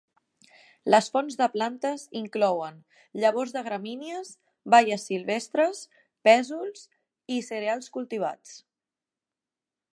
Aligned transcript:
Les 0.93 1.09
fonts 1.15 1.35
de 1.41 1.47
plantes 1.55 2.05
inclouen 2.21 2.79
llavors 3.25 3.53
de 3.57 3.63
gramínies, 3.69 4.33
baies 4.75 5.07
silvestres, 5.11 5.85
pèsols 6.29 6.89
i 7.37 7.41
cereals 7.51 7.95
cultivats. 7.99 8.61